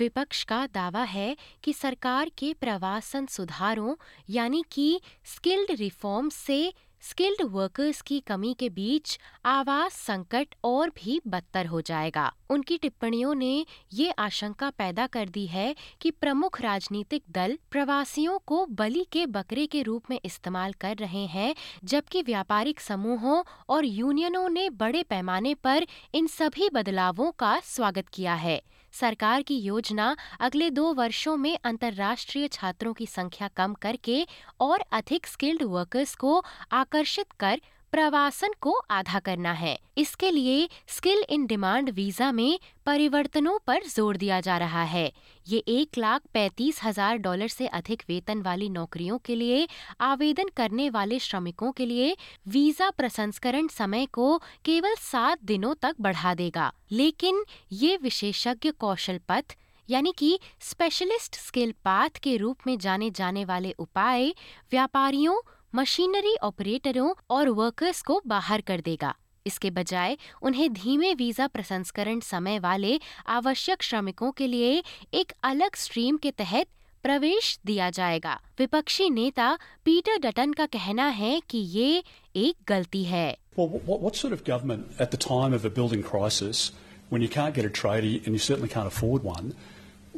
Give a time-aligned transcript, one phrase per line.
[0.00, 3.94] विपक्ष का दावा है कि सरकार के प्रवासन सुधारों,
[4.30, 6.72] यानी कि स्किल्ड रिफॉर्म से
[7.02, 13.34] स्किल्ड वर्कर्स की कमी के बीच आवास संकट और भी बदतर हो जाएगा। उनकी टिप्पणियों
[13.34, 19.26] ने ये आशंका पैदा कर दी है कि प्रमुख राजनीतिक दल प्रवासियों को बलि के
[19.26, 21.54] बकरे के रूप में इस्तेमाल कर रहे हैं,
[21.84, 28.34] जबकि व्यापारिक समूहों और यूनियनों ने बड़े पैमाने पर इन सभी बदलावों का स्वागत किया
[28.34, 28.60] है।
[28.92, 34.26] सरकार की योजना अगले दो वर्षों में अंतर्राष्ट्रीय छात्रों की संख्या कम करके
[34.60, 37.60] और अधिक स्किल्ड वर्कर्स को आकर्षित कर
[37.92, 44.16] प्रवासन को आधा करना है। इसके लिए स्किल इन डिमांड वीज़ा में परिवर्तनों पर ज़ोर
[44.16, 45.10] दिया जा रहा है।
[45.46, 49.66] ये एक लाख पैंतीस हज़ार डॉलर से अधिक वेतन वाली नौकरियों के लिए,
[50.00, 52.16] आवेदन करने वाले श्रमिकों के लिए
[52.48, 59.56] वीज़ा प्रसंस्करण समय को केवल सात दिनों तक बढ़ा देगा। लेकिन ये विशेषज्ञ कौशल पथ,
[59.88, 64.28] यानी कि स्पेशलिस्ट स्किल पाथ के रूप में जाने जाने वाले उपाय,
[64.72, 65.40] व्यापारियों
[65.74, 69.14] मशीनरी ऑपरेटरों और वर्कर्स को बाहर कर देगा।
[69.46, 74.82] इसके बजाय उन्हें धीमे वीज़ा प्रसंस्करण समय वाले आवश्यक श्रमिकों के लिए
[75.14, 76.66] एक अलग स्ट्रीम के तहत
[77.02, 82.04] प्रवेश दिया जाएगा। विपक्षी नेता पीटर डटन का कहना है कि ये
[82.36, 83.38] एक गलती है।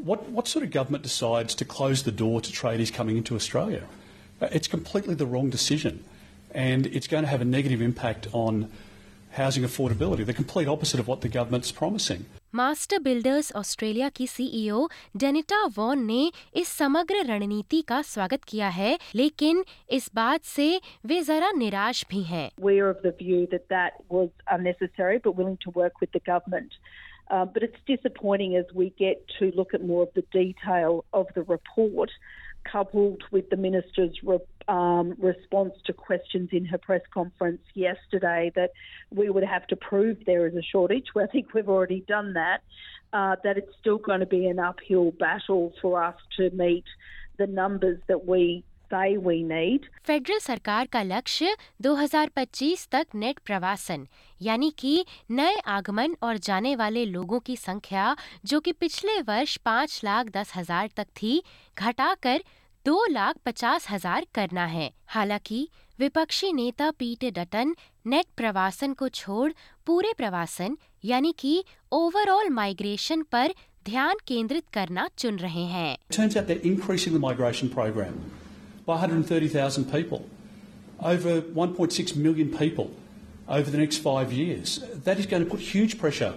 [0.06, 0.46] What, what
[3.64, 4.00] sort of?
[4.41, 6.03] Uh, It's completely the wrong decision,
[6.53, 8.67] and it's going to have a negative impact on
[9.31, 12.25] housing affordability, the complete opposite of what the government's promising.
[12.55, 14.87] Master Builders Australia की CEO
[15.23, 19.63] Denita Wawn ने इस समग्र रणनीति का स्वागत किया है लेकिन
[19.97, 20.69] इस बात से
[21.05, 25.57] वे जरा निराश भी हैं We're of the view that that was unnecessary, but willing
[25.65, 26.79] to work with the government.
[27.29, 31.33] Uh, but it's disappointing as we get to look at more of the detail of
[31.37, 32.11] the report,
[32.70, 38.70] coupled with the minister's re- um, response to questions in her press conference yesterday, that
[39.10, 41.06] we would have to prove there is a shortage.
[41.14, 42.62] Well, I think we've already done that.
[43.12, 46.84] Uh, that it's still going to be an uphill battle for us to meet
[47.36, 49.86] the numbers that we say we need.
[50.06, 54.06] Federal सरकार का लक्ष्य 2025 तक net प्रवासन
[54.40, 60.00] यानी कि नए आगमन और जाने वाले लोगों की संख्या जो कि पिछले वर्ष पाँच
[60.04, 61.42] लाख दस हज़ार तक थी
[61.78, 62.42] घटाकर
[62.86, 67.74] दो लाख पचास हज़ार करना है। हालाँकि विपक्षी नेता पीटर डटन
[68.06, 69.52] नेट प्रवासन को छोड़
[69.86, 73.54] पूरे प्रवासन यानी कि ओवरऑल माइग्रेशन पर
[73.84, 75.96] ध्यान केंद्रित करना चुन रहे हैं।
[78.86, 80.28] by 130,000 people,
[81.00, 82.90] over 1.6 million people
[83.48, 84.80] over the next five years.
[85.04, 86.34] That is going to put huge pressure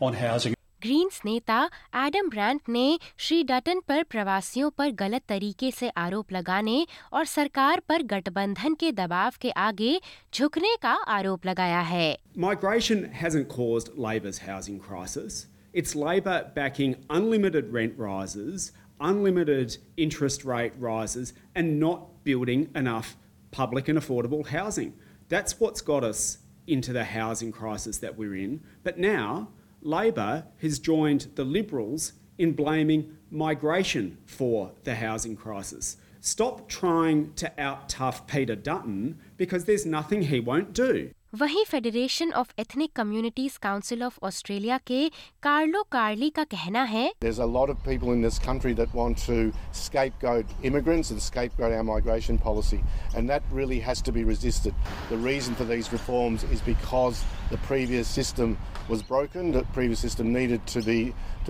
[0.00, 0.52] on housing.
[0.82, 1.58] Greens नेता
[1.96, 7.80] एडम ब्रांट ने श्री डटन पर प्रवासियों पर गलत तरीके से आरोप लगाने और सरकार
[7.88, 9.98] पर गठबंधन के दबाव के आगे
[10.34, 15.44] झुकने का आरोप लगाया है migration hasn't caused Labor's housing crisis
[15.76, 23.14] It's Labor backing unlimited rent rises, unlimited interest rate rises, and not building enough
[23.50, 24.94] public and affordable housing.
[25.28, 28.62] That's what's got us into the housing crisis that we're in.
[28.84, 29.50] But now,
[29.82, 35.98] Labor has joined the Liberals in blaming migration for the housing crisis.
[36.22, 41.10] Stop trying to out tough Peter Dutton because there's nothing he won't do.
[41.34, 45.08] वहीं Federation of Ethnic Communities Council of Australia के
[45.42, 49.18] Carlo कार्ली का कहना है There's a lot of people in this country that want
[49.24, 49.38] to
[49.80, 52.78] scapegoat immigrants and scapegoat our migration policy,
[53.16, 54.78] and that really has to be resisted.
[55.10, 58.56] The reason for these reforms is because the previous system
[58.88, 60.98] was broken, the previous system needed to be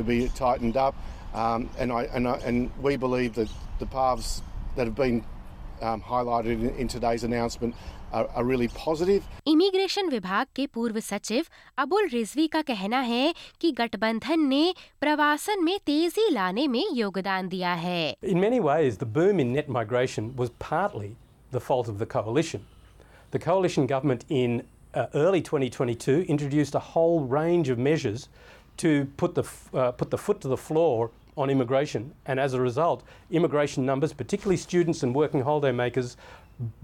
[0.01, 1.07] to be tightened up,
[1.45, 4.37] um, and I and I, and we believe that the paths
[4.77, 5.25] that have been
[5.82, 7.76] um, highlighted in, in today's announcement
[8.14, 9.24] are, are really positive.
[9.48, 11.46] Immigration विभाग के पूर्व सचिव
[11.80, 17.74] अबुल रिजवी का कहना है कि गठबंधन ने प्रवासन में तेजी लाने में योगदान दिया
[17.86, 21.16] है In many ways, the boom in net migration was partly
[21.52, 22.66] the fault of the coalition.
[23.32, 28.28] The coalition government in uh, early 2022 introduced a whole range of measures
[28.78, 32.54] to put the, f- uh, put the foot to the floor on immigration, and as
[32.54, 36.16] a result, immigration numbers, particularly students and working holidaymakers,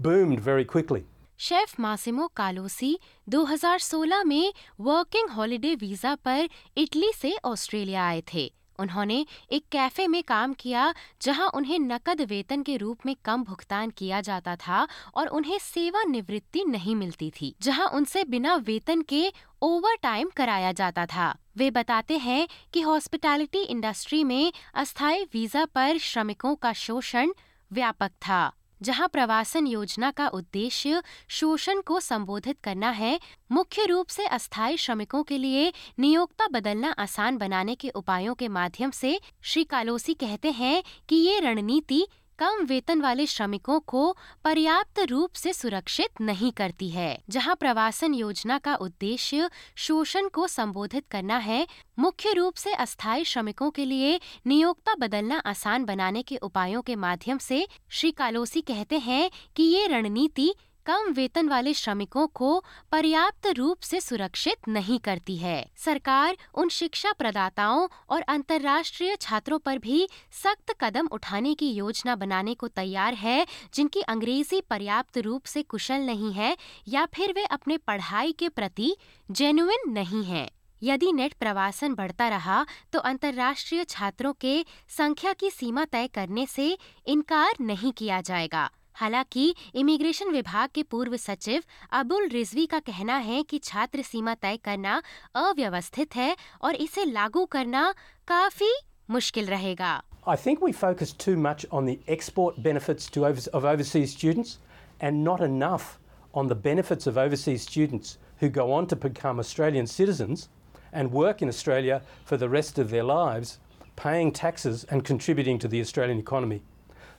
[0.00, 1.04] boomed very quickly.
[1.38, 2.98] Chef Massimo Calosi
[3.30, 10.21] 2016 में working holiday visa पर Italy से Australia आए थे उन्होंने एक cafe में
[10.23, 15.27] काम किया, जहाँ उन्हें नकद वेतन के रूप में कम भुगतान किया जाता था और
[15.27, 19.31] उन्हें सेवानिवृत्ति नहीं मिलती थी, जहाँ उनसे बिना वेतन के
[19.61, 25.97] ओवर टाइम कराया जाता था। वे बताते हैं कि हॉस्पिटैलिटी इंडस्ट्री में अस्थायी वीज़ा पर
[25.97, 27.31] श्रमिकों का शोषण
[27.71, 28.51] व्यापक था।
[28.83, 33.19] जहाँ प्रवासन योजना का उद्देश्य शोषण को संबोधित करना है,
[33.51, 38.91] मुख्य रूप से अस्थायी श्रमिकों के लिए नियोक्ता बदलना आसान बनाने के उपायों के माध्यम
[38.91, 42.05] से श्री कालोसी कहते हैं कि ये रणनीति
[42.39, 48.57] कम वेतन वाले श्रमिकों को पर्याप्त रूप से सुरक्षित नहीं करती है। जहाँ प्रवासन योजना
[48.57, 51.67] का उद्देश्य शोषण को संबोधित करना है,
[51.99, 57.37] मुख्य रूप से अस्थायी श्रमिकों के लिए नियोक्ता बदलना आसान बनाने के उपायों के माध्यम
[57.37, 60.53] से श्री कालोसी कहते हैं कि ये रणनीति
[60.85, 67.11] कम वेतन वाले श्रमिकों को पर्याप्त रूप से सुरक्षित नहीं करती है। सरकार उन शिक्षा
[67.11, 70.07] प्रदाताओं और अंतर्राष्ट्रीय छात्रों पर भी
[70.43, 76.01] सख्त कदम उठाने की योजना बनाने को तैयार है, जिनकी अंग्रेज़ी पर्याप्त रूप से कुशल
[76.01, 76.55] नहीं है
[76.87, 78.95] या फिर वे अपने पढ़ाई के प्रति
[79.29, 80.49] जेन्युन नहीं है।
[80.81, 86.77] यदि नेट प्रवासन बढ़ता रहा तो अंतर्राष्ट्रीय छात्रों के संख्या की सीमा तय करने से
[87.07, 88.69] इनकार नहीं किया जाएगा।
[89.01, 91.63] हालाँकि इमिग्रेशन विभाग के पूर्व सचिव
[91.99, 95.01] अबुल रिजवी का कहना है कि छात्र सीमा तय करना
[95.35, 97.93] अव्यवस्थित है और इसे लागू करना
[98.27, 98.73] काफ़ी
[99.11, 103.65] मुश्किल रहेगा I think we focus too much on the export benefits to over, of
[103.65, 104.57] overseas students
[105.01, 105.99] and not enough
[106.33, 110.47] on the benefits of overseas students who go on to become Australian citizens
[110.93, 113.59] and work in Australia for the rest of their lives,
[113.97, 116.61] paying taxes and contributing to the Australian economy.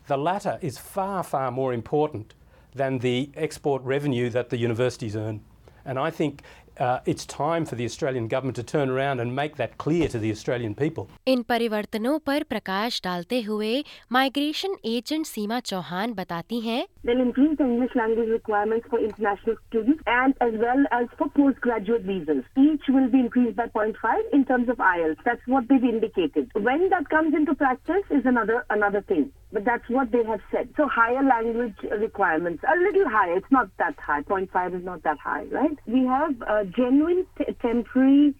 [0.07, 2.33] The latter is far, far more important
[2.73, 5.41] than the export revenue that the universities earn.
[5.85, 6.43] And I think
[6.79, 10.17] uh, it's time for the Australian government to turn around and make that clear to
[10.17, 11.07] the Australian people.
[11.27, 13.71] इन परिवर्तनों पर प्रकाश डालते हुए
[14.11, 20.01] migration agent सीमा चौहान बताती हैं They'll increase the English language requirements for international students
[20.13, 22.41] and as well as for postgraduate visas.
[22.63, 25.23] Each will be increased by 0.5 in terms of IELTS.
[25.25, 26.51] That's what they've indicated.
[26.69, 29.29] When that comes into practice is another another thing.
[29.54, 30.70] But that's what they have said.
[30.76, 33.36] So higher language requirements, a little higher.
[33.36, 34.22] It's not that high.
[34.22, 35.78] 0.5 is not that high, right?
[35.86, 38.34] We have a genuine t- temporary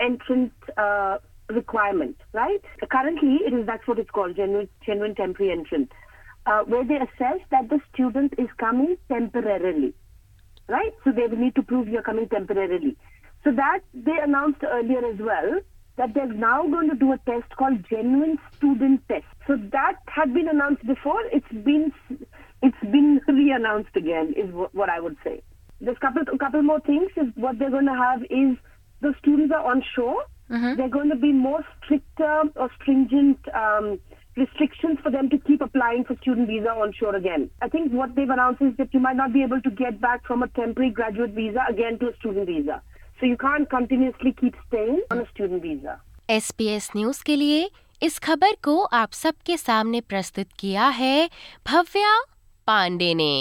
[0.00, 1.18] entrant uh,
[1.50, 2.62] requirement, right?
[2.90, 5.92] Currently, it is that's what it's called, genuine, genuine temporary entrant,
[6.46, 9.92] uh, where they assess that the student is coming temporarily,
[10.66, 10.92] right?
[11.04, 12.96] So they will need to prove you're coming temporarily.
[13.44, 15.60] So that they announced earlier as well
[15.96, 19.24] that they're now going to do a test called genuine student test.
[19.46, 21.20] So that had been announced before.
[21.32, 21.92] It's been
[22.62, 25.42] it's been re-announced again, is wh- what I would say.
[25.80, 27.10] There's couple a couple more things.
[27.16, 28.56] Is what they're going to have is
[29.00, 30.24] the students are on shore.
[30.76, 33.98] They're going to be more stricter or stringent um,
[34.36, 37.50] restrictions for them to keep applying for student visa on shore again.
[37.62, 40.26] I think what they've announced is that you might not be able to get back
[40.26, 42.82] from a temporary graduate visa again to a student visa.
[43.18, 45.96] So you can't continuously keep staying on a student visa.
[46.30, 47.70] SBS news के लिए
[48.02, 51.28] इस खबर को आप सबके सामने प्रस्तुत किया है
[51.66, 52.18] भव्या
[52.66, 53.32] पांडे ने